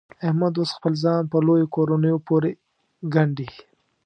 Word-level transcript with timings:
احمد 0.27 0.53
اوس 0.59 0.69
خپل 0.77 0.93
ځان 1.03 1.21
په 1.31 1.37
لویو 1.45 1.71
کورنیو 1.75 2.23
پورې 2.27 2.51
ګنډي. 3.13 3.49